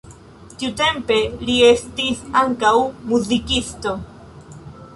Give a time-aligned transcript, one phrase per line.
[0.61, 1.17] Tiutempe
[1.49, 2.73] li estis ankaŭ
[3.13, 3.97] muzikisto.